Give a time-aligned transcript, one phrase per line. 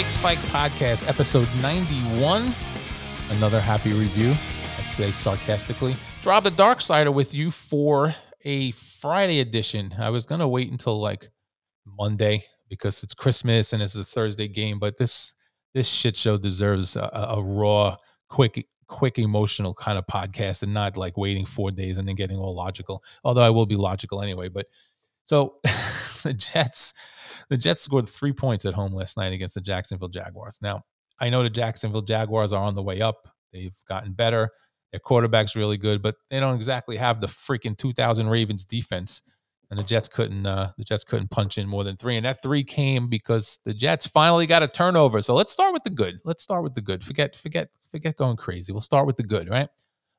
[0.00, 2.54] Fake Spike Podcast, episode 91.
[3.32, 5.94] Another happy review, I say sarcastically.
[6.22, 8.14] Drop the Dark Sider with you for
[8.46, 9.94] a Friday edition.
[9.98, 11.28] I was going to wait until like
[11.84, 15.34] Monday because it's Christmas and it's a Thursday game, but this
[15.74, 17.98] this shit show deserves a, a raw,
[18.30, 22.38] quick, quick emotional kind of podcast and not like waiting four days and then getting
[22.38, 23.04] all logical.
[23.22, 24.48] Although I will be logical anyway.
[24.48, 24.64] But
[25.26, 25.56] so
[26.22, 26.94] the Jets,
[27.50, 30.58] the Jets scored three points at home last night against the Jacksonville Jaguars.
[30.62, 30.82] Now
[31.20, 33.28] I know the Jacksonville Jaguars are on the way up.
[33.52, 34.50] They've gotten better.
[34.92, 39.22] Their quarterback's really good, but they don't exactly have the freaking 2000 Ravens defense
[39.70, 42.42] and the Jets couldn't uh, the Jets couldn't punch in more than three, and that
[42.42, 45.20] three came because the Jets finally got a turnover.
[45.20, 46.18] So let's start with the good.
[46.24, 47.04] Let's start with the good.
[47.04, 48.72] Forget forget forget going crazy.
[48.72, 49.68] We'll start with the good, right?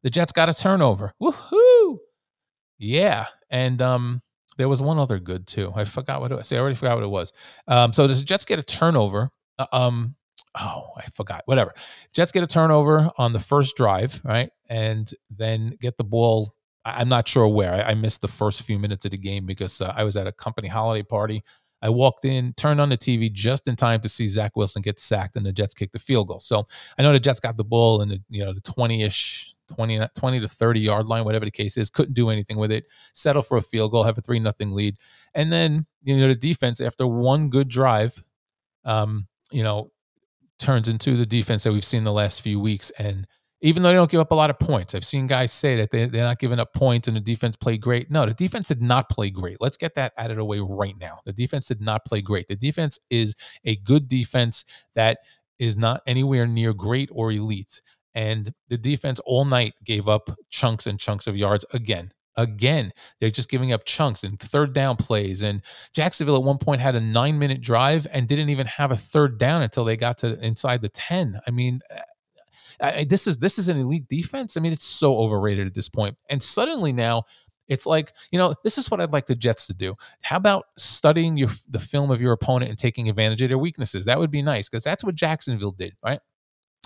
[0.04, 1.14] The Jets got a turnover.
[1.22, 1.98] Woohoo!
[2.80, 4.22] Yeah, and um,
[4.58, 5.72] there was one other good too.
[5.76, 6.48] I forgot what it was.
[6.48, 7.32] See, I already forgot what it was.
[7.68, 9.30] Um, so does the Jets get a turnover.
[9.58, 10.16] Uh, um,
[10.60, 11.44] oh, I forgot.
[11.46, 11.74] Whatever.
[12.14, 17.10] Jets get a turnover on the first drive, right, and then get the ball I'm
[17.10, 17.74] not sure where.
[17.74, 20.28] I, I, missed the first few minutes of the game because uh, I was at
[20.28, 21.44] a company holiday party.
[21.82, 25.00] I walked in, turned on the TV just in time to see Zach Wilson get
[25.00, 26.40] sacked and the Jets kick the field goal.
[26.40, 26.66] So
[26.98, 30.40] I know the Jets got the ball in the you know the 20ish 20, 20
[30.40, 33.58] to 30 yard line, whatever the case is, couldn't do anything with it, settle for
[33.58, 34.96] a field goal, have a 3 nothing lead.
[35.34, 38.24] And then, you know, the defense, after one good drive,
[38.86, 39.92] um, you know,
[40.60, 42.92] turns into the defense that we've seen the last few weeks.
[42.92, 43.28] And
[43.62, 44.96] even though they don't give up a lot of points.
[44.96, 47.80] I've seen guys say that they, they're not giving up points and the defense played
[47.80, 48.10] great.
[48.10, 49.58] No, the defense did not play great.
[49.62, 51.20] Let's get that out of the way right now.
[51.26, 52.48] The defense did not play great.
[52.48, 55.20] The defense is a good defense that
[55.60, 57.82] is not anywhere near great or elite.
[58.14, 62.12] And the defense all night gave up chunks and chunks of yards again.
[62.38, 65.42] Again, they're just giving up chunks and third down plays.
[65.42, 65.62] And
[65.94, 69.38] Jacksonville at one point had a nine minute drive and didn't even have a third
[69.38, 71.42] down until they got to inside the 10.
[71.46, 71.82] I mean,
[72.82, 74.58] I, this is this is an elite defense.
[74.58, 76.18] I mean, it's so overrated at this point.
[76.30, 77.24] And suddenly now,
[77.68, 79.96] it's like you know, this is what I'd like the Jets to do.
[80.22, 84.06] How about studying your the film of your opponent and taking advantage of their weaknesses?
[84.06, 86.20] That would be nice because that's what Jacksonville did, right?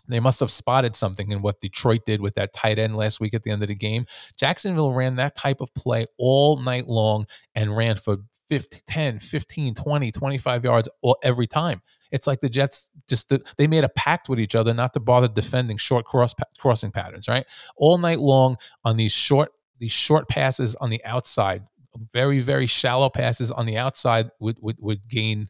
[0.08, 3.34] They must have spotted something in what Detroit did with that tight end last week
[3.34, 4.06] at the end of the game.
[4.38, 8.18] Jacksonville ran that type of play all night long and ran for
[8.50, 11.82] 50, 10, 15, 20, 25 yards all, every time.
[12.12, 15.28] It's like the Jets just they made a pact with each other not to bother
[15.28, 17.46] defending short cross crossing patterns, right?
[17.76, 21.64] All night long on these short these short passes on the outside,
[22.14, 25.50] very very shallow passes on the outside would would, would gain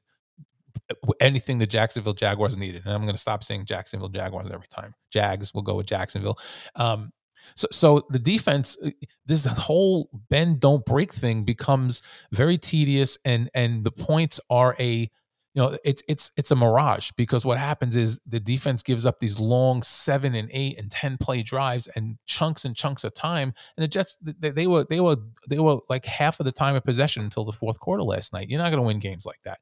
[1.19, 2.83] anything the Jacksonville Jaguars needed.
[2.85, 4.93] And I'm going to stop saying Jacksonville Jaguars every time.
[5.11, 6.37] Jags will go with Jacksonville.
[6.75, 7.11] Um,
[7.55, 8.89] so, so the defense, uh,
[9.25, 12.01] this whole bend don't break thing becomes
[12.31, 15.09] very tedious, and and the points are a
[15.55, 19.19] you know it's it's it's a mirage because what happens is the defense gives up
[19.19, 23.53] these long seven and eight and ten play drives and chunks and chunks of time
[23.77, 25.15] and the jets they, they were they were
[25.49, 28.49] they were like half of the time of possession until the fourth quarter last night
[28.49, 29.59] you're not going to win games like that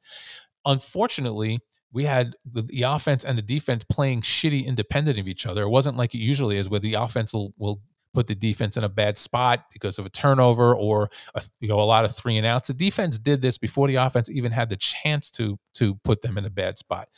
[0.66, 1.59] unfortunately
[1.91, 5.69] we had the, the, offense and the defense playing shitty independent of each other it
[5.69, 7.81] wasn't like it usually is where the offense will, will
[8.13, 11.79] put the defense in a bad spot because of a turnover or a, you know
[11.79, 12.68] a lot of three and outs.
[12.68, 16.38] The defense did this before the offense even had the chance to to put them
[16.38, 17.09] in a bad spot.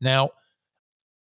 [0.00, 0.30] Now,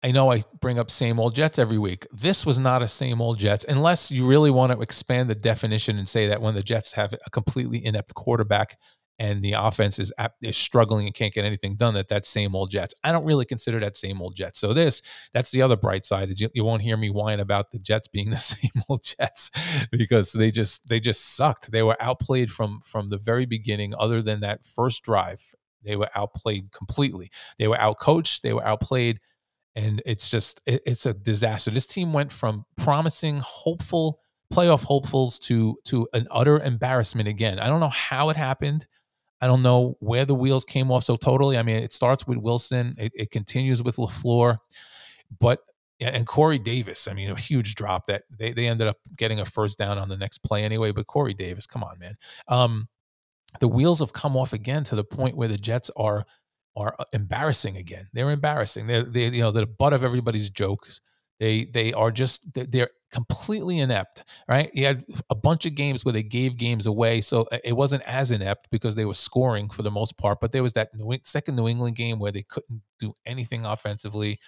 [0.03, 2.05] I know I bring up same old Jets every week.
[2.11, 5.97] This was not a same old Jets, unless you really want to expand the definition
[5.97, 8.77] and say that when the Jets have a completely inept quarterback
[9.19, 12.69] and the offense is is struggling and can't get anything done that that same old
[12.69, 12.93] Jets.
[13.03, 14.59] I don't really consider that same old Jets.
[14.59, 15.01] So this
[15.33, 18.07] that's the other bright side is you, you won't hear me whine about the Jets
[18.07, 19.51] being the same old Jets
[19.91, 21.71] because they just they just sucked.
[21.71, 23.93] They were outplayed from from the very beginning.
[23.97, 27.31] Other than that first drive, they were outplayed completely.
[27.57, 28.41] They were outcoached.
[28.41, 29.19] They were outplayed,
[29.75, 31.71] and it's just it, it's a disaster.
[31.71, 34.19] This team went from promising, hopeful
[34.53, 37.59] playoff hopefuls to to an utter embarrassment again.
[37.59, 38.85] I don't know how it happened.
[39.41, 41.57] I don't know where the wheels came off so totally.
[41.57, 44.57] I mean, it starts with Wilson, it, it continues with LaFleur,
[45.39, 45.59] but
[45.99, 47.07] and Corey Davis.
[47.07, 50.09] I mean, a huge drop that they, they ended up getting a first down on
[50.09, 50.91] the next play anyway.
[50.91, 52.15] But Corey Davis, come on, man.
[52.47, 52.87] Um,
[53.59, 56.25] the wheels have come off again to the point where the Jets are
[56.75, 58.07] are uh, embarrassing again.
[58.13, 58.87] They're embarrassing.
[58.87, 61.01] They're they you know they're the butt of everybody's jokes.
[61.39, 64.69] They they are just they're completely inept, right?
[64.73, 68.03] He had a bunch of games where they gave games away, so uh, it wasn't
[68.03, 70.39] as inept because they were scoring for the most part.
[70.39, 74.39] But there was that New, second New England game where they couldn't do anything offensively.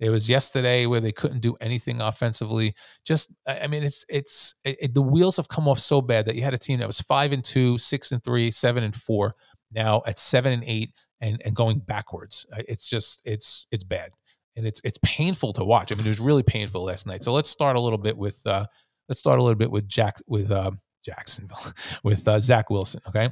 [0.00, 2.74] It was yesterday where they couldn't do anything offensively.
[3.04, 6.34] Just, I mean, it's it's it, it, the wheels have come off so bad that
[6.34, 9.34] you had a team that was five and two, six and three, seven and four.
[9.72, 10.90] Now at seven and eight,
[11.20, 12.46] and and going backwards.
[12.58, 14.10] It's just it's it's bad
[14.56, 15.90] and it's it's painful to watch.
[15.90, 17.24] I mean, it was really painful last night.
[17.24, 18.66] So let's start a little bit with uh,
[19.08, 20.72] let's start a little bit with Jack with uh,
[21.04, 21.72] Jacksonville
[22.04, 23.00] with uh, Zach Wilson.
[23.08, 23.30] Okay,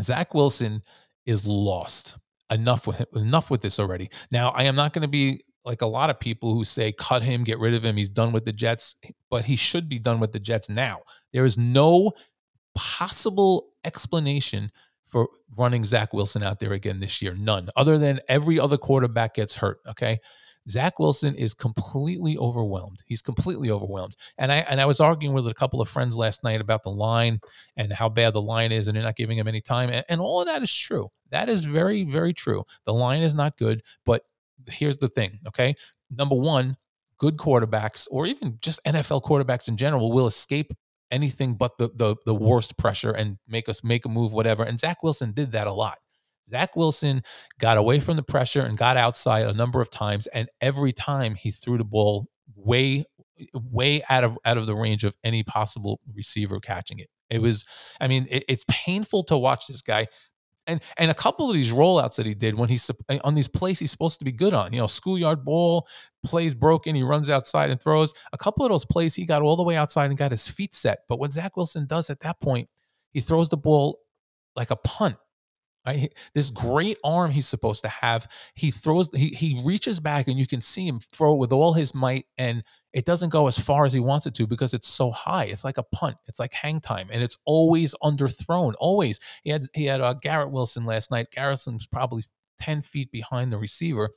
[0.00, 0.82] Zach Wilson
[1.26, 2.16] is lost.
[2.50, 4.10] Enough with enough with this already.
[4.30, 7.22] Now I am not going to be like a lot of people who say cut
[7.22, 7.96] him, get rid of him.
[7.96, 8.96] He's done with the Jets,
[9.30, 11.00] but he should be done with the Jets now.
[11.32, 12.12] There is no
[12.74, 14.70] possible explanation
[15.12, 15.28] for
[15.58, 17.34] running Zach Wilson out there again this year.
[17.38, 19.78] None, other than every other quarterback gets hurt.
[19.86, 20.18] Okay.
[20.68, 23.02] Zach Wilson is completely overwhelmed.
[23.06, 24.14] He's completely overwhelmed.
[24.38, 26.90] And I and I was arguing with a couple of friends last night about the
[26.90, 27.40] line
[27.76, 29.90] and how bad the line is, and they're not giving him any time.
[29.90, 31.08] And, and all of that is true.
[31.30, 32.64] That is very, very true.
[32.84, 34.22] The line is not good, but
[34.68, 35.74] here's the thing, okay?
[36.10, 36.76] Number one,
[37.18, 40.72] good quarterbacks or even just NFL quarterbacks in general will escape
[41.12, 44.64] anything but the the the worst pressure and make us make a move, whatever.
[44.64, 45.98] And Zach Wilson did that a lot.
[46.48, 47.22] Zach Wilson
[47.60, 51.36] got away from the pressure and got outside a number of times, and every time
[51.36, 52.26] he threw the ball
[52.56, 53.04] way,
[53.54, 57.08] way out of out of the range of any possible receiver catching it.
[57.30, 57.64] It was,
[58.00, 60.08] I mean, it, it's painful to watch this guy
[60.66, 63.48] and and a couple of these rollouts that he did when he's eh, on these
[63.48, 65.86] plays he's supposed to be good on, you know, schoolyard ball,
[66.24, 68.12] plays broken, he runs outside and throws.
[68.32, 70.74] A couple of those plays he got all the way outside and got his feet
[70.74, 71.00] set.
[71.08, 72.68] But what Zach Wilson does at that point,
[73.12, 73.98] he throws the ball
[74.56, 75.16] like a punt
[75.84, 76.12] Right?
[76.32, 78.28] This great arm he's supposed to have.
[78.54, 81.72] He throws, he he reaches back and you can see him throw it with all
[81.72, 82.62] his might, and
[82.92, 85.44] it doesn't go as far as he wants it to because it's so high.
[85.44, 86.18] It's like a punt.
[86.28, 88.74] It's like hang time, and it's always underthrown.
[88.78, 89.18] Always.
[89.42, 91.32] He had he had uh, Garrett Wilson last night.
[91.32, 92.22] Garrett Wilson was probably
[92.60, 94.10] ten feet behind the receiver.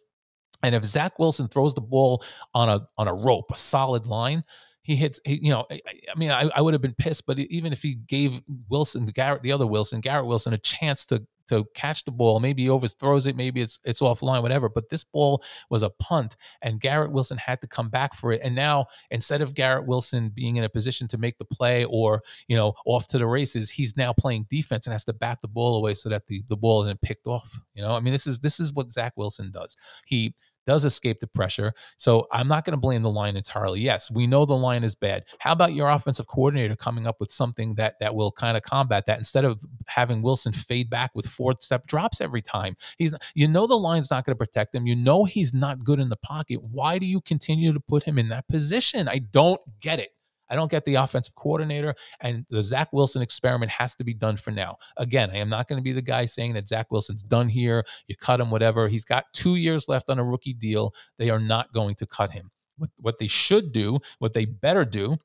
[0.63, 2.23] And if Zach Wilson throws the ball
[2.53, 4.43] on a on a rope, a solid line,
[4.85, 5.81] he hits, he, you know, I,
[6.13, 9.41] I mean, I, I, would have been pissed, but even if he gave Wilson, Garrett,
[9.41, 12.39] the other Wilson, Garrett Wilson, a chance to to catch the ball.
[12.39, 14.69] Maybe he overthrows it, maybe it's it's offline, whatever.
[14.69, 18.41] But this ball was a punt, and Garrett Wilson had to come back for it.
[18.43, 22.21] And now instead of Garrett Wilson being in a position to make the play or
[22.47, 25.47] you know off to the races, he's now playing defense and has to bat the
[25.47, 27.59] ball away so that the the ball isn't picked off.
[27.73, 29.75] You know, I mean, this is this is what Zach Wilson does.
[30.05, 30.33] He
[30.65, 31.73] does escape the pressure.
[31.97, 33.81] So I'm not going to blame the line entirely.
[33.81, 35.25] Yes, we know the line is bad.
[35.39, 39.05] How about your offensive coordinator coming up with something that that will kind of combat
[39.05, 42.75] that instead of having Wilson fade back with four step drops every time?
[42.97, 44.87] He's you know the line's not going to protect him.
[44.87, 46.61] You know he's not good in the pocket.
[46.63, 49.07] Why do you continue to put him in that position?
[49.07, 50.11] I don't get it.
[50.49, 54.37] I don't get the offensive coordinator, and the Zach Wilson experiment has to be done
[54.37, 54.77] for now.
[54.97, 57.83] Again, I am not going to be the guy saying that Zach Wilson's done here.
[58.07, 58.87] You cut him, whatever.
[58.87, 60.93] He's got two years left on a rookie deal.
[61.17, 62.51] They are not going to cut him.
[62.77, 65.17] What, what they should do, what they better do,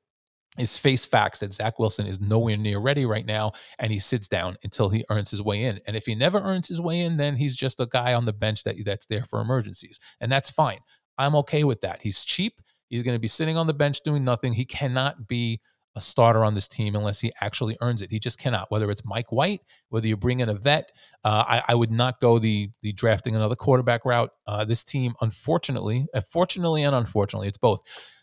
[0.59, 4.29] is face facts that Zach Wilson is nowhere near ready right now, and he sits
[4.29, 5.81] down until he earns his way in.
[5.87, 8.33] And if he never earns his way in, then he's just a guy on the
[8.33, 10.81] bench that that's there for emergencies, and that's fine.
[11.19, 12.01] I'm okay with that.
[12.03, 12.61] He's cheap.
[12.91, 14.53] He's going to be sitting on the bench doing nothing.
[14.53, 15.61] He cannot be
[15.97, 18.11] a starter on this team unless he actually earns it.
[18.11, 18.71] He just cannot.
[18.71, 20.91] Whether it's Mike White, whether you bring in a vet,
[21.25, 24.31] uh, I, I, would not go the the drafting another quarterback route.
[24.47, 27.83] Uh, this team, unfortunately, uh, fortunately and unfortunately, it's both.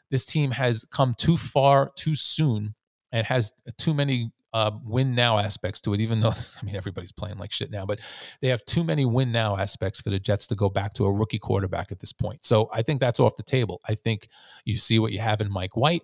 [0.10, 2.76] This team has come too far too soon
[3.12, 7.12] and has too many uh, win now aspects to it, even though, I mean, everybody's
[7.12, 8.00] playing like shit now, but
[8.42, 11.12] they have too many win now aspects for the Jets to go back to a
[11.12, 12.44] rookie quarterback at this point.
[12.46, 13.82] So I think that's off the table.
[13.88, 14.28] I think
[14.66, 16.04] you see what you have in Mike White.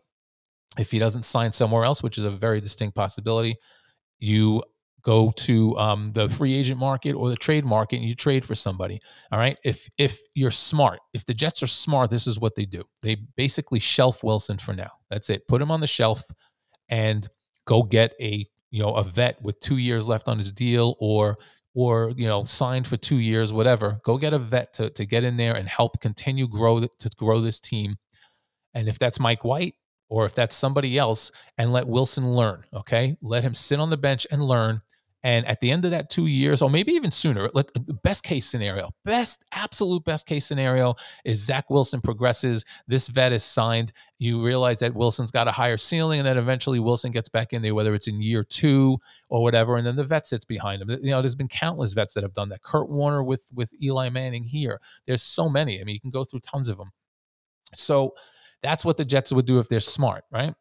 [0.78, 3.58] If he doesn't sign somewhere else, which is a very distinct possibility,
[4.20, 4.64] you
[5.04, 8.56] go to um, the free agent market or the trade market and you trade for
[8.56, 9.00] somebody.
[9.32, 9.58] All right.
[9.64, 12.84] If if you're smart, if the Jets are smart, this is what they do.
[13.02, 14.92] They basically shelf Wilson for now.
[15.10, 15.48] That's it.
[15.48, 16.24] Put him on the shelf
[16.90, 17.28] and
[17.66, 21.38] go get a you know a vet with two years left on his deal or
[21.76, 25.24] or you know signed for two years whatever go get a vet to, to get
[25.24, 27.96] in there and help continue grow to grow this team.
[28.74, 29.76] And if that's mike white
[30.10, 33.16] or if that's somebody else and let wilson learn okay?
[33.22, 34.82] Let him sit on the bench and learn
[35.24, 37.72] and at the end of that two years, or maybe even sooner, let,
[38.04, 42.66] best case scenario, best, absolute best case scenario is Zach Wilson progresses.
[42.88, 43.94] This vet is signed.
[44.20, 47.62] You realize that Wilson's got a higher ceiling, and then eventually Wilson gets back in
[47.62, 48.98] there, whether it's in year two
[49.30, 50.90] or whatever, and then the vet sits behind him.
[50.90, 52.62] You know, there's been countless vets that have done that.
[52.62, 54.80] Kurt Warner with with Eli Manning here.
[55.08, 55.80] There's so many.
[55.80, 56.92] I mean, you can go through tons of them.
[57.74, 58.14] So
[58.62, 60.54] that's what the Jets would do if they're smart, right?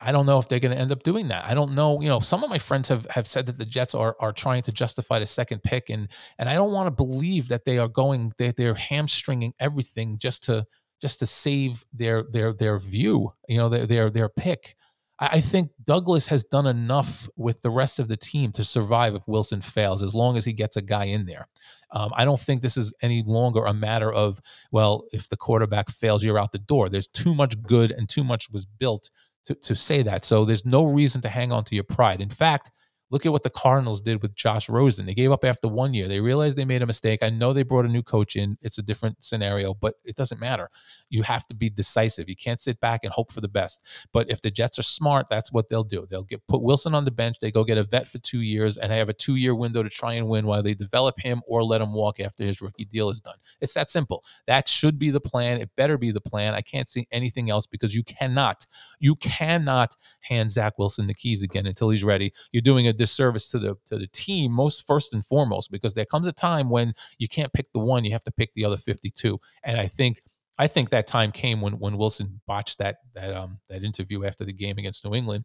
[0.00, 1.44] I don't know if they're going to end up doing that.
[1.44, 2.00] I don't know.
[2.00, 4.62] You know, some of my friends have have said that the Jets are are trying
[4.62, 7.88] to justify the second pick, and and I don't want to believe that they are
[7.88, 10.66] going they they're hamstringing everything just to
[11.00, 13.32] just to save their their their view.
[13.48, 14.76] You know, their their their pick.
[15.18, 19.16] I, I think Douglas has done enough with the rest of the team to survive
[19.16, 21.48] if Wilson fails, as long as he gets a guy in there.
[21.90, 24.40] Um, I don't think this is any longer a matter of,
[24.70, 26.88] well, if the quarterback fails, you're out the door.
[26.88, 29.08] There's too much good and too much was built
[29.48, 30.24] to, to say that.
[30.24, 32.20] So there's no reason to hang on to your pride.
[32.20, 32.70] In fact,
[33.10, 35.06] Look at what the Cardinals did with Josh Rosen.
[35.06, 36.08] They gave up after one year.
[36.08, 37.22] They realized they made a mistake.
[37.22, 38.58] I know they brought a new coach in.
[38.60, 40.68] It's a different scenario, but it doesn't matter.
[41.08, 42.28] You have to be decisive.
[42.28, 43.84] You can't sit back and hope for the best.
[44.12, 46.06] But if the Jets are smart, that's what they'll do.
[46.08, 47.36] They'll get put Wilson on the bench.
[47.40, 50.14] They go get a vet for two years, and have a two-year window to try
[50.14, 53.20] and win while they develop him or let him walk after his rookie deal is
[53.20, 53.36] done.
[53.60, 54.24] It's that simple.
[54.46, 55.60] That should be the plan.
[55.60, 56.54] It better be the plan.
[56.54, 58.66] I can't see anything else because you cannot,
[58.98, 62.32] you cannot hand Zach Wilson the keys again until he's ready.
[62.52, 66.04] You're doing a disservice to the to the team most first and foremost because there
[66.04, 68.76] comes a time when you can't pick the one, you have to pick the other
[68.76, 69.38] 52.
[69.64, 70.22] And I think
[70.58, 74.44] I think that time came when when Wilson botched that that um that interview after
[74.44, 75.44] the game against New England.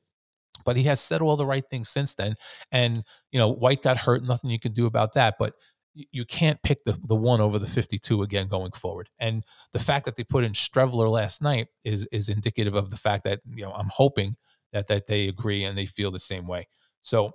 [0.66, 2.36] But he has said all the right things since then.
[2.72, 5.36] And you know, White got hurt, nothing you can do about that.
[5.40, 5.54] But
[5.96, 9.10] you can't pick the, the one over the 52 again going forward.
[9.20, 9.44] And
[9.74, 13.24] the fact that they put in Streveler last night is is indicative of the fact
[13.26, 14.36] that, you know, I'm hoping
[14.72, 16.68] that that they agree and they feel the same way.
[17.02, 17.34] So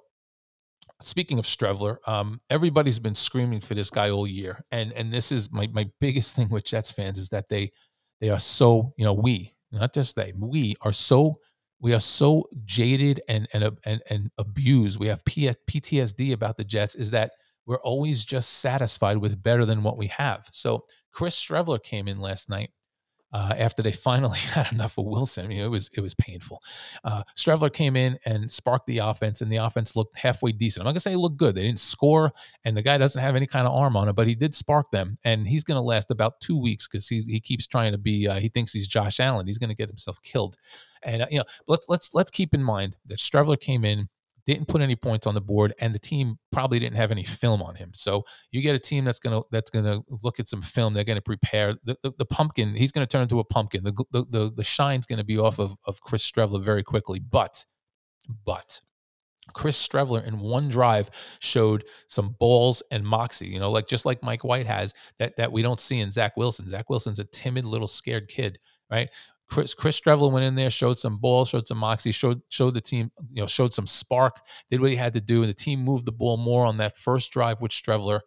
[1.01, 5.33] speaking of Streveler, um, everybody's been screaming for this guy all year, and and this
[5.33, 7.71] is my my biggest thing with Jets fans is that they
[8.21, 11.37] they are so you know we not just they we are so
[11.81, 14.99] we are so jaded and and and, and abused.
[14.99, 16.95] We have PTSD about the Jets.
[16.95, 17.33] Is that
[17.67, 20.49] we're always just satisfied with better than what we have.
[20.53, 22.71] So Chris Streveler came in last night
[23.33, 25.45] uh, after they finally had enough of Wilson.
[25.45, 26.63] I mean, it was it was painful.
[27.05, 30.83] Uh, Streveler came in and sparked the offense, and the offense looked halfway decent.
[30.83, 31.55] I'm not gonna say it looked good.
[31.55, 32.33] They didn't score,
[32.65, 34.91] and the guy doesn't have any kind of arm on it, but he did spark
[34.91, 38.27] them, and he's gonna last about two weeks because he he keeps trying to be.
[38.29, 39.47] Uh, he thinks he's Josh Allen.
[39.47, 40.57] He's gonna get himself killed.
[41.03, 44.09] And uh, you know, let's let's let's keep in mind that Streveler came in
[44.55, 47.61] didn't put any points on the board, and the team probably didn't have any film
[47.61, 47.91] on him.
[47.93, 50.95] So you get a team that's gonna that's gonna look at some film.
[50.95, 52.75] They're gonna prepare the, the, the pumpkin.
[52.75, 53.85] He's gonna turn into a pumpkin.
[53.85, 57.19] The the the, the shine's gonna be off of of Chris Streveler very quickly.
[57.19, 57.67] But
[58.47, 58.81] but
[59.53, 64.23] Chris Streveler in one drive showed some balls and moxie, you know, like just like
[64.23, 66.69] Mike White has that that we don't see in Zach Wilson.
[66.69, 68.59] Zach Wilson's a timid little scared kid,
[68.91, 69.11] right?
[69.51, 72.81] Chris Chris Streveler went in there, showed some ball, showed some moxie, showed showed the
[72.81, 75.81] team, you know, showed some spark, did what he had to do, and the team
[75.81, 78.21] moved the ball more on that first drive with Streveler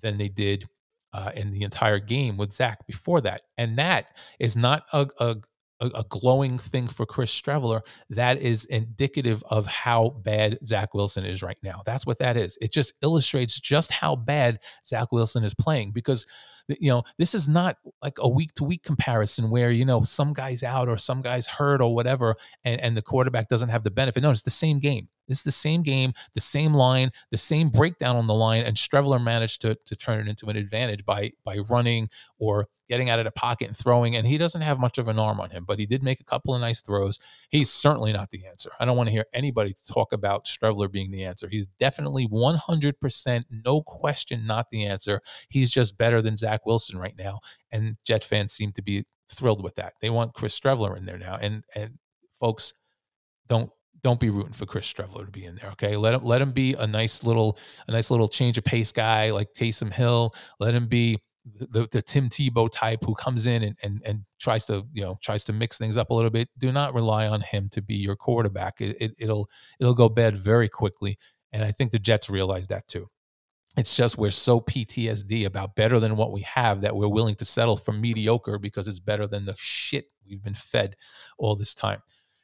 [0.00, 0.68] than they did
[1.12, 3.42] uh, in the entire game with Zach before that.
[3.56, 5.36] And that is not a, a
[5.80, 7.82] a, glowing thing for Chris Streveler.
[8.10, 11.82] That is indicative of how bad Zach Wilson is right now.
[11.86, 12.58] That's what that is.
[12.60, 16.26] It just illustrates just how bad Zach Wilson is playing because
[16.68, 20.32] you know, this is not like a week to week comparison where, you know, some
[20.32, 23.90] guy's out or some guy's hurt or whatever, and, and the quarterback doesn't have the
[23.90, 24.22] benefit.
[24.22, 25.08] No, it's the same game.
[25.28, 28.76] This is the same game, the same line, the same breakdown on the line, and
[28.76, 32.08] Streveler managed to to turn it into an advantage by by running
[32.38, 34.16] or getting out of the pocket and throwing.
[34.16, 36.24] And he doesn't have much of an arm on him, but he did make a
[36.24, 37.18] couple of nice throws.
[37.50, 38.70] He's certainly not the answer.
[38.80, 41.48] I don't want to hear anybody talk about Streveler being the answer.
[41.48, 45.20] He's definitely 100%, no question, not the answer.
[45.50, 47.40] He's just better than Zach Wilson right now.
[47.70, 49.94] And Jet fans seem to be thrilled with that.
[50.00, 51.38] They want Chris Streveler in there now.
[51.40, 51.98] And and
[52.40, 52.72] folks,
[53.46, 53.70] don't
[54.02, 55.70] don't be rooting for Chris Streveler to be in there.
[55.72, 58.92] Okay, let him let him be a nice little a nice little change of pace
[58.92, 60.34] guy like Taysom Hill.
[60.60, 61.18] Let him be
[61.56, 65.18] the, the Tim Tebow type who comes in and, and and tries to you know
[65.22, 66.48] tries to mix things up a little bit.
[66.58, 68.80] Do not rely on him to be your quarterback.
[68.80, 69.48] It, it, it'll
[69.80, 71.18] it'll go bad very quickly,
[71.52, 73.08] and I think the Jets realize that too.
[73.76, 77.44] It's just we're so PTSD about better than what we have that we're willing to
[77.44, 80.96] settle for mediocre because it's better than the shit we've been fed
[81.38, 82.02] all this time.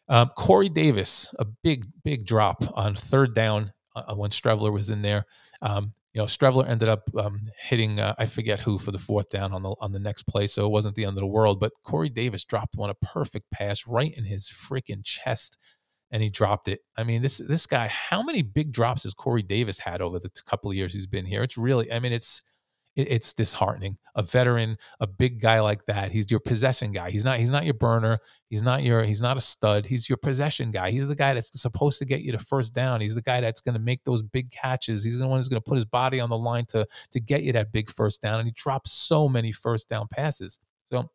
[0.09, 5.03] Um, Corey Davis, a big, big drop on third down uh, when Streveler was in
[5.03, 5.25] there.
[5.63, 9.29] Um, you know, Streveler ended up um, hitting uh, I forget who for the fourth
[9.31, 11.59] down on the on the next play, so it wasn't the end of the world.
[11.59, 15.59] But Corey Davis dropped one a perfect pass right in his freaking chest,
[16.13, 16.81] and he dropped it.
[16.97, 20.31] I mean, this this guy, how many big drops has Corey Davis had over the
[20.47, 21.43] couple of years he's been here?
[21.43, 22.43] It's really, I mean, it's
[22.97, 23.99] it, it's disheartening.
[24.17, 27.11] A veteran, a big guy like that, he's your possession guy.
[27.11, 28.19] He's not he's not your burner.
[28.49, 29.87] He's not your he's not a stud.
[29.87, 30.91] He's your possession guy.
[30.91, 33.01] He's the guy that's supposed to get you to first down.
[33.01, 35.03] He's the guy that's going to make those big catches.
[35.03, 37.43] He's the one who's going to put his body on the line to to get
[37.43, 38.39] you that big first down.
[38.39, 40.61] And he drops so many first down passes.
[40.87, 41.11] So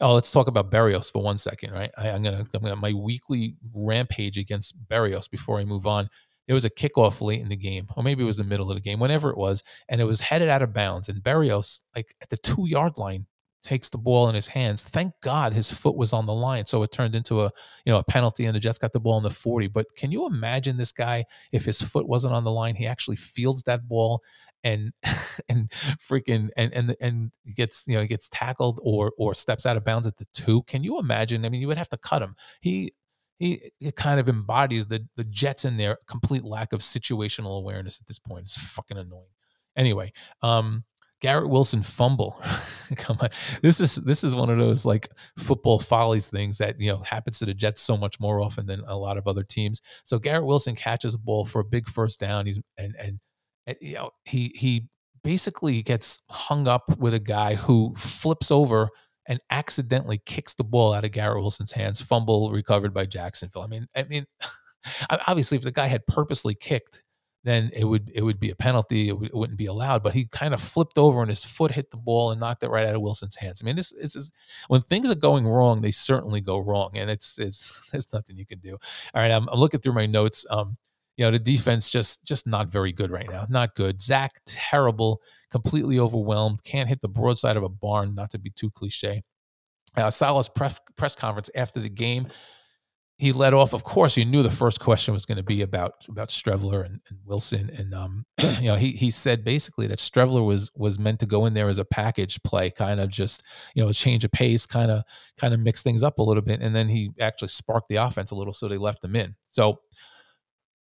[0.00, 1.90] Oh, let's talk about Berrios for one second, right?
[1.98, 6.08] I, am gonna, I'm gonna my weekly rampage against Berrios before I move on.
[6.50, 8.76] It was a kickoff late in the game, or maybe it was the middle of
[8.76, 11.08] the game, whenever it was, and it was headed out of bounds.
[11.08, 13.26] And Berrios, like at the two yard line,
[13.62, 14.82] takes the ball in his hands.
[14.82, 17.52] Thank God his foot was on the line, so it turned into a
[17.84, 19.68] you know a penalty, and the Jets got the ball in the forty.
[19.68, 22.74] But can you imagine this guy if his foot wasn't on the line?
[22.74, 24.20] He actually fields that ball
[24.64, 24.92] and
[25.48, 29.84] and freaking and and and gets you know gets tackled or or steps out of
[29.84, 30.62] bounds at the two.
[30.62, 31.44] Can you imagine?
[31.44, 32.34] I mean, you would have to cut him.
[32.60, 32.92] He
[33.40, 37.98] he it kind of embodies the the Jets in their complete lack of situational awareness
[37.98, 38.42] at this point.
[38.42, 39.32] It's fucking annoying.
[39.76, 40.84] Anyway, um,
[41.22, 42.40] Garrett Wilson fumble.
[42.96, 43.30] Come on,
[43.62, 47.38] this is this is one of those like football follies things that you know happens
[47.38, 49.80] to the Jets so much more often than a lot of other teams.
[50.04, 52.44] So Garrett Wilson catches a ball for a big first down.
[52.44, 53.20] He's and and,
[53.66, 54.86] and you know he he
[55.24, 58.90] basically gets hung up with a guy who flips over
[59.30, 62.02] and accidentally kicks the ball out of Garrett Wilson's hands.
[62.02, 63.62] Fumble recovered by Jacksonville.
[63.62, 64.26] I mean, I mean,
[65.26, 67.02] obviously, if the guy had purposely kicked
[67.44, 69.08] then it would it would be a penalty.
[69.08, 70.02] It, w- it, wouldn't be allowed.
[70.02, 72.68] But he kind of flipped over and his foot hit the ball and knocked it
[72.68, 73.60] right out of Wilson's hands.
[73.62, 74.30] I mean, this it's
[74.68, 78.46] when things are going wrong, they certainly go wrong, and it's it's there's nothing you
[78.46, 78.72] can do.
[79.14, 80.44] All right, I'm, I'm looking through my notes.
[80.50, 80.76] Um,
[81.20, 83.44] you know, the defense just just not very good right now.
[83.50, 84.00] Not good.
[84.00, 86.64] Zach terrible, completely overwhelmed.
[86.64, 88.14] Can't hit the broadside of a barn.
[88.14, 89.22] Not to be too cliche.
[89.98, 92.26] Uh, Saleh's press press conference after the game
[93.18, 93.74] he led off.
[93.74, 97.00] Of course, you knew the first question was going to be about about Streveler and,
[97.10, 98.24] and Wilson, and um,
[98.58, 101.68] you know he he said basically that Streveler was was meant to go in there
[101.68, 103.42] as a package play, kind of just
[103.74, 105.02] you know a change of pace, kind of
[105.36, 108.30] kind of mix things up a little bit, and then he actually sparked the offense
[108.30, 109.36] a little, so they left him in.
[109.48, 109.80] So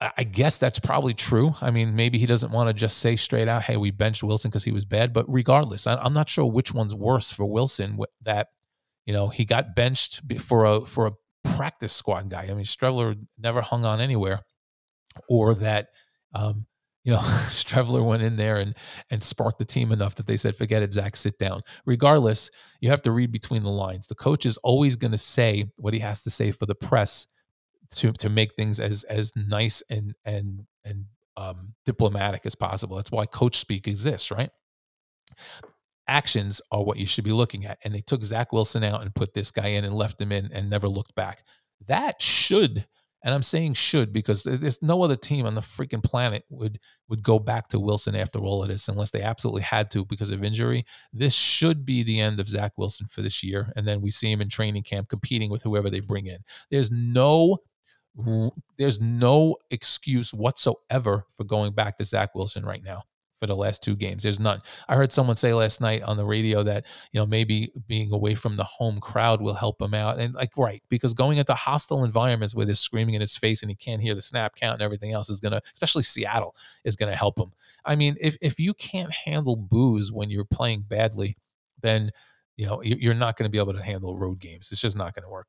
[0.01, 1.55] I guess that's probably true.
[1.61, 4.51] I mean, maybe he doesn't want to just say straight out, "Hey, we benched Wilson
[4.51, 7.99] because he was bad." But regardless, I'm not sure which one's worse for Wilson.
[8.23, 8.49] That
[9.07, 11.13] you know he got benched for a for a
[11.57, 12.43] practice squad guy.
[12.51, 14.41] I mean, Streveler never hung on anywhere,
[15.29, 15.89] or that,
[16.35, 16.67] um,
[17.05, 18.75] you know, Streveler went in there and
[19.11, 22.91] and sparked the team enough that they said, "Forget it, Zach, sit down." Regardless, you
[22.91, 24.09] have to read between the lines.
[24.09, 27.29] The coach is always going to say what he has to say for the press
[27.91, 32.97] to to make things as as nice and and and um, diplomatic as possible.
[32.97, 34.51] That's why coach speak exists, right?
[36.07, 37.79] actions are what you should be looking at.
[37.85, 40.51] And they took Zach Wilson out and put this guy in and left him in
[40.53, 41.45] and never looked back.
[41.87, 42.87] That should,
[43.23, 47.23] and I'm saying should because there's no other team on the freaking planet would would
[47.23, 50.45] go back to Wilson after all of this unless they absolutely had to because of
[50.45, 50.85] injury.
[51.13, 53.73] This should be the end of Zach Wilson for this year.
[53.77, 56.39] And then we see him in training camp competing with whoever they bring in.
[56.71, 57.59] There's no
[58.79, 63.03] there's no excuse whatsoever for going back to Zach Wilson right now
[63.41, 64.23] for the last two games.
[64.23, 64.63] There's none.
[64.89, 68.35] I heard someone say last night on the radio that, you know, maybe being away
[68.35, 70.19] from the home crowd will help him out.
[70.19, 73.71] And like, right, because going into hostile environments where they're screaming in his face and
[73.71, 76.97] he can't hear the snap count and everything else is going to, especially Seattle, is
[76.97, 77.53] going to help him.
[77.85, 81.37] I mean, if, if you can't handle boos when you're playing badly,
[81.83, 82.13] then,
[82.57, 84.69] you know, you're not going to be able to handle road games.
[84.71, 85.49] It's just not going to work.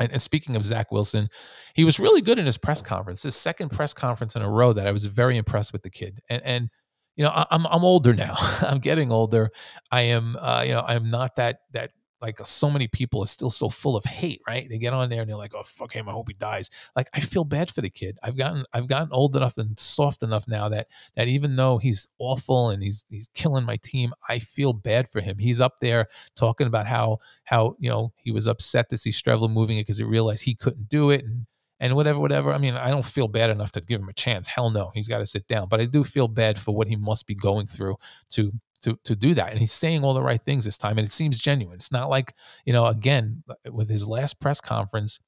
[0.00, 1.28] And, and, speaking of Zach Wilson,
[1.74, 3.22] he was really good in his press conference.
[3.22, 6.20] His second press conference in a row that I was very impressed with the kid.
[6.28, 6.70] And, and
[7.16, 8.34] you know, I, I'm I'm older now.
[8.62, 9.50] I'm getting older.
[9.90, 11.90] I am, uh, you know, I'm not that that
[12.22, 14.68] like uh, so many people are still so full of hate, right?
[14.68, 16.08] They get on there and they're like, "Oh, fuck him!
[16.08, 18.18] I hope he dies." Like, I feel bad for the kid.
[18.22, 22.08] I've gotten I've gotten old enough and soft enough now that that even though he's
[22.18, 25.38] awful and he's he's killing my team, I feel bad for him.
[25.38, 26.06] He's up there
[26.36, 29.98] talking about how how you know he was upset to see Streveler moving it because
[29.98, 31.46] he realized he couldn't do it and
[31.80, 32.52] and whatever, whatever.
[32.52, 34.46] I mean, I don't feel bad enough to give him a chance.
[34.46, 35.66] Hell no, he's got to sit down.
[35.68, 37.96] But I do feel bad for what he must be going through
[38.30, 38.52] to
[38.82, 39.50] to to do that.
[39.50, 41.76] And he's saying all the right things this time, and it seems genuine.
[41.76, 45.18] It's not like you know, again, with his last press conference,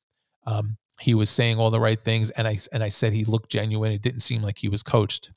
[0.47, 3.51] um, he was saying all the right things, and I and I said he looked
[3.51, 3.93] genuine.
[3.93, 5.33] It didn't seem like he was coached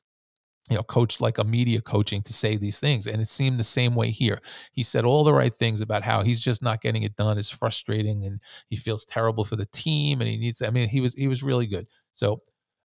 [0.70, 3.06] you know, coached like a media coaching to say these things.
[3.06, 4.40] And it seemed the same way here.
[4.72, 7.38] He said all the right things about how he's just not getting it done.
[7.38, 11.02] It's frustrating and he feels terrible for the team and he needs, I mean, he
[11.02, 11.88] was, he was really good.
[12.16, 12.42] So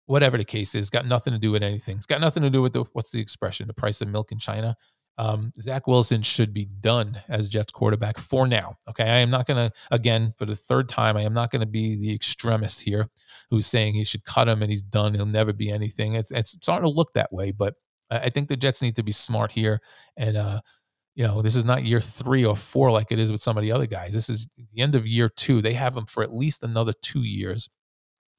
[0.05, 1.97] whatever the case is, got nothing to do with anything.
[1.97, 4.39] It's got nothing to do with the, what's the expression, the price of milk in
[4.39, 4.77] China.
[5.19, 8.77] Um, Zach Wilson should be done as Jets quarterback for now.
[8.89, 9.05] Okay.
[9.05, 11.67] I am not going to, again, for the third time, I am not going to
[11.67, 13.09] be the extremist here
[13.51, 15.15] who's saying he should cut him and he's done.
[15.15, 16.15] He'll never be anything.
[16.15, 17.75] It's, it's starting to look that way, but
[18.11, 19.81] I think the Jets need to be smart here.
[20.17, 20.61] And, uh,
[21.15, 23.63] you know, this is not year three or four like it is with some of
[23.63, 24.13] the other guys.
[24.13, 25.61] This is the end of year two.
[25.61, 27.69] They have him for at least another two years.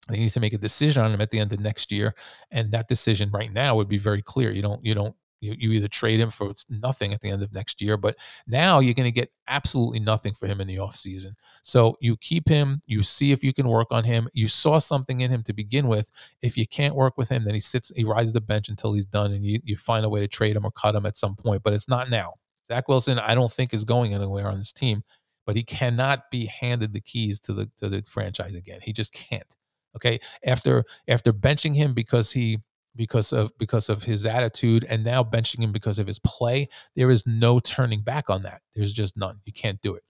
[0.10, 2.14] They need to make a decision on him at the end of next year,
[2.52, 4.52] and that decision right now would be very clear.
[4.52, 7.54] You don't you don't you, you either trade him for nothing at the end of
[7.54, 8.16] next year, but
[8.48, 11.34] now you're going to get absolutely nothing for him in the offseason.
[11.64, 14.30] So you keep him, you see if you can work on him.
[14.34, 16.10] You saw something in him to begin with.
[16.42, 19.06] If you can't work with him, then he sits, he rides the bench until he's
[19.06, 21.36] done, and you, you find a way to trade him or cut him at some
[21.36, 21.62] point.
[21.62, 22.36] But it's not now.
[22.66, 25.04] Zach Wilson, I don't think is going anywhere on this team,
[25.46, 28.80] but he cannot be handed the keys to the to the franchise again.
[28.82, 29.58] He just can't.
[29.98, 30.20] Okay.
[30.46, 32.60] After after benching him because he
[32.96, 36.70] because of because of his attitude and now benching him because of his play.
[36.96, 38.62] There is no turning back on that.
[38.76, 39.40] There's just none.
[39.46, 40.04] You can't do it.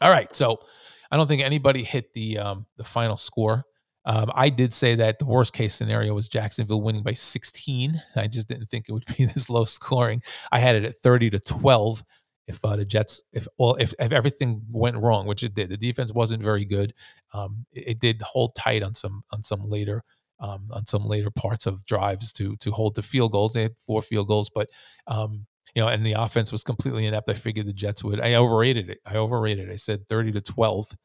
[0.00, 0.34] All right.
[0.34, 0.60] So
[1.10, 3.64] I don't think anybody hit the um, the final score.
[4.04, 8.00] Um, I did say that the worst case scenario was Jacksonville winning by 16.
[8.14, 10.22] I just didn't think it would be this low scoring.
[10.52, 12.02] I had it at 30 to 12.
[12.46, 15.76] If uh, the Jets, if well, if, if everything went wrong, which it did, the
[15.76, 16.94] defense wasn't very good.
[17.34, 20.04] Um, it, it, did hold tight on some on some later
[20.40, 23.52] um, on some later parts of drives to to hold the field goals.
[23.52, 24.68] They had four field goals, but
[25.06, 27.28] um, you know, and the offense was completely inept.
[27.28, 28.20] I figured the Jets would.
[28.20, 28.98] I overrated it.
[29.04, 29.68] I overrated.
[29.68, 29.72] It.
[29.72, 30.96] I said 30 to 12.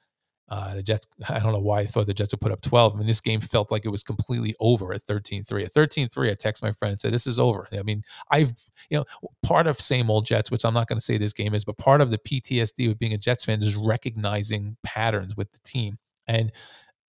[0.48, 2.94] Uh, the Jets, I don't know why I thought the Jets would put up 12.
[2.94, 5.66] I mean, this game felt like it was completely over at 13 3.
[5.66, 7.68] At 13 3, I text my friend and said, This is over.
[7.74, 8.52] I mean, I've,
[8.90, 9.06] you know,
[9.44, 11.78] part of same old Jets, which I'm not going to say this game is, but
[11.78, 15.98] part of the PTSD with being a Jets fan is recognizing patterns with the team.
[16.28, 16.52] And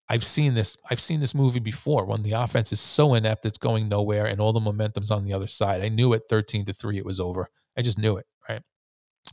[0.09, 0.77] I've seen this.
[0.91, 4.41] I've seen this movie before when the offense is so inept it's going nowhere and
[4.41, 5.83] all the momentum's on the other side.
[5.83, 7.49] I knew at 13 to 3 it was over.
[7.77, 8.63] I just knew it, right?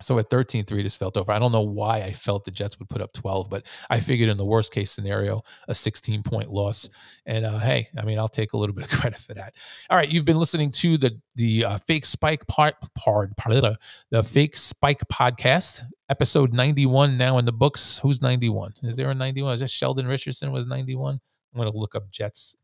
[0.01, 1.31] So at 13 3, just felt over.
[1.31, 4.29] I don't know why I felt the Jets would put up 12, but I figured
[4.29, 6.89] in the worst case scenario, a 16 point loss.
[7.25, 9.53] And uh, hey, I mean, I'll take a little bit of credit for that.
[9.89, 13.77] All right, you've been listening to the the uh, fake spike part, part, part the,
[14.11, 17.99] the fake spike podcast, episode 91 now in the books.
[17.99, 18.73] Who's 91?
[18.83, 19.55] Is there a 91?
[19.55, 21.15] Is that Sheldon Richardson was 91?
[21.15, 22.55] I'm going to look up Jets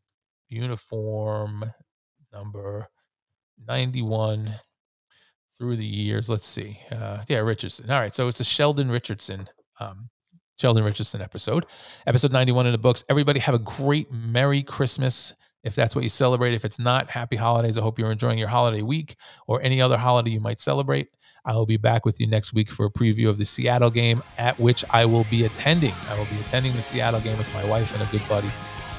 [0.48, 1.64] uniform
[2.32, 2.88] number
[3.66, 4.54] 91
[5.58, 6.28] through the years.
[6.28, 6.78] Let's see.
[6.92, 7.90] Uh, yeah, Richardson.
[7.90, 8.14] All right.
[8.14, 9.48] So it's a Sheldon Richardson,
[9.80, 10.08] um,
[10.58, 11.66] Sheldon Richardson episode,
[12.06, 13.04] episode 91 in the books.
[13.08, 15.34] Everybody have a great Merry Christmas.
[15.64, 16.54] If that's what you celebrate.
[16.54, 17.76] If it's not, happy holidays.
[17.76, 19.16] I hope you're enjoying your holiday week
[19.48, 21.08] or any other holiday you might celebrate.
[21.44, 24.22] I will be back with you next week for a preview of the Seattle game,
[24.38, 25.94] at which I will be attending.
[26.08, 28.50] I will be attending the Seattle game with my wife and a good buddy,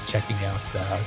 [0.06, 1.00] checking out uh,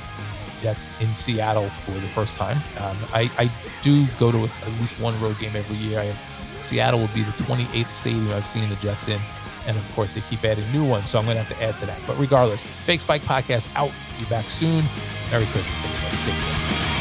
[0.62, 2.56] Jets in Seattle for the first time.
[2.78, 3.50] Um, I, I,
[3.82, 6.00] do go to at least one road game every year.
[6.00, 6.14] I,
[6.58, 9.20] Seattle will be the 28th stadium I've seen the Jets in.
[9.66, 11.10] And of course, they keep adding new ones.
[11.10, 12.00] So I'm going to have to add to that.
[12.06, 13.92] But regardless, Fake Spike Podcast out.
[14.18, 14.84] Be back soon.
[15.30, 16.91] Merry Christmas, everybody.